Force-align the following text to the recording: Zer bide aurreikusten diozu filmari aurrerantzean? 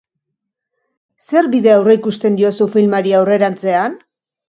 Zer 1.27 1.51
bide 1.53 1.71
aurreikusten 1.75 2.43
diozu 2.43 2.71
filmari 2.79 3.17
aurrerantzean? 3.23 4.05